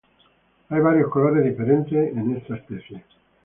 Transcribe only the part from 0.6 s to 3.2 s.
Hay varios colores diferentes en esta especie.